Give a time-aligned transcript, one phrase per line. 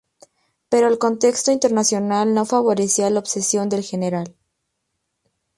[0.69, 4.35] Pero el contexto internacional no favorecía la obsesión del general.